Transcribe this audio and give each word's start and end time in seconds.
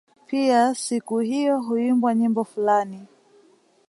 Pia 0.27 0.75
siku 0.75 1.19
hiyo 1.19 1.61
huimbwa 1.61 2.15
nyimbo 2.15 2.43
fulani 2.43 3.05